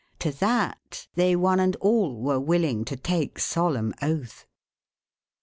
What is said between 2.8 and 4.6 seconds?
to take solemn oath.